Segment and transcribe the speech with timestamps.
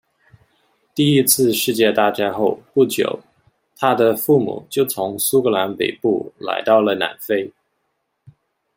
[0.95, 3.19] 第一次世界大战后不久
[3.75, 7.53] 他的父母就从苏格兰北部来到了南非。